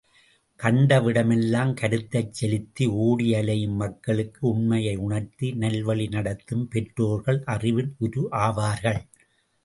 [0.59, 8.99] கண்டவிடமெல்லாம் கருத்தைச் செலுத்தி ஓடி அலையும் மக்களுக்கு உண்மையை உணர்த்தி, நல்வழி நடத்தும் பெற்றோர்கள் அறிவின் உரு ஆவார்கள்.